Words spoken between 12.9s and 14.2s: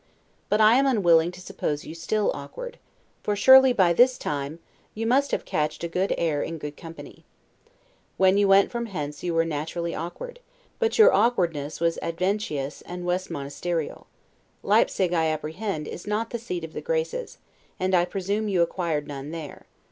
Westmonasterial.